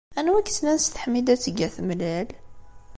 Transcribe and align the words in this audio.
Anwa 0.19 0.39
i 0.41 0.43
yeslan 0.47 0.79
s 0.79 0.85
teḥmidat 0.87 1.43
deg 1.47 1.59
At 1.67 1.77
Mlal! 1.87 2.27